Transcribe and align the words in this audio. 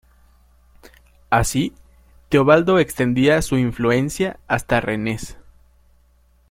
Así, 1.29 1.75
Teobaldo 2.29 2.79
extendía 2.79 3.43
su 3.43 3.59
influencia 3.59 4.39
hasta 4.47 4.81
Rennes. 4.81 5.37